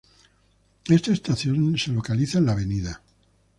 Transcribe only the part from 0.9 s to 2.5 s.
estación se localiza en